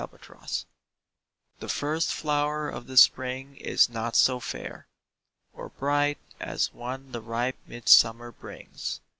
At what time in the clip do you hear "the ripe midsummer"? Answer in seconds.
7.11-8.31